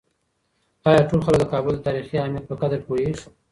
آیا 0.89 1.01
ټول 1.09 1.21
خلک 1.25 1.39
د 1.41 1.45
کابل 1.53 1.73
د 1.77 1.81
تاریخي 1.87 2.15
اهمیت 2.19 2.45
په 2.47 2.55
قدر 2.61 2.79
پوهېږي؟ 2.87 3.25